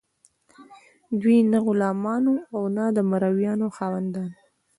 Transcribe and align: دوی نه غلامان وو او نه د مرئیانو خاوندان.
دوی 1.21 1.37
نه 1.51 1.59
غلامان 1.65 2.23
وو 2.29 2.37
او 2.55 2.63
نه 2.75 2.85
د 2.95 2.97
مرئیانو 3.11 3.67
خاوندان. 3.75 4.31